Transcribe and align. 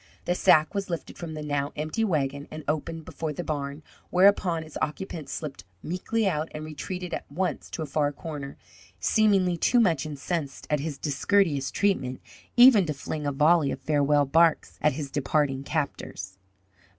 The 0.25 0.33
sack 0.33 0.73
was 0.73 0.89
lifted 0.89 1.19
from 1.19 1.35
the 1.35 1.43
now 1.43 1.71
empty 1.75 2.03
wagon 2.03 2.47
and 2.49 2.63
opened 2.67 3.05
before 3.05 3.33
the 3.33 3.43
barn, 3.43 3.83
whereupon 4.09 4.63
its 4.63 4.75
occupant 4.81 5.29
slipped 5.29 5.63
meekly 5.83 6.27
out 6.27 6.49
and 6.55 6.65
retreated 6.65 7.13
at 7.13 7.31
once 7.31 7.69
to 7.69 7.83
a 7.83 7.85
far 7.85 8.11
corner, 8.11 8.57
seemingly 8.99 9.57
too 9.57 9.79
much 9.79 10.07
incensed 10.07 10.65
at 10.71 10.79
his 10.79 10.97
discourteous 10.97 11.69
treatment 11.69 12.19
even 12.57 12.87
to 12.87 12.95
fling 12.95 13.27
a 13.27 13.31
volley 13.31 13.69
of 13.69 13.79
farewell 13.79 14.25
barks 14.25 14.79
at 14.81 14.93
his 14.93 15.11
departing 15.11 15.63
captors. 15.63 16.39